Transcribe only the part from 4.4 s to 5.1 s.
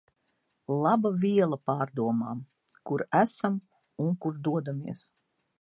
dodamies.